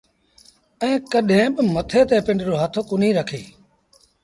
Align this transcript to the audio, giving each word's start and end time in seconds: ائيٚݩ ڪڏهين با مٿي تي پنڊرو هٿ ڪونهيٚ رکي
ائيٚݩ 0.83 1.05
ڪڏهين 1.11 1.49
با 1.55 1.61
مٿي 1.75 2.01
تي 2.09 2.17
پنڊرو 2.25 2.55
هٿ 2.61 2.73
ڪونهيٚ 2.89 3.17
رکي 3.17 3.41